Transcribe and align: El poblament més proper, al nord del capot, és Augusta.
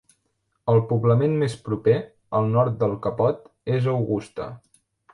El 0.71 0.79
poblament 0.91 1.35
més 1.43 1.57
proper, 1.67 1.95
al 2.39 2.51
nord 2.57 2.81
del 2.85 2.99
capot, 3.07 3.49
és 3.79 3.91
Augusta. 3.97 4.53